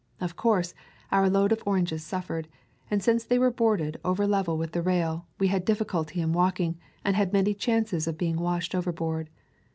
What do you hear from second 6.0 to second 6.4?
in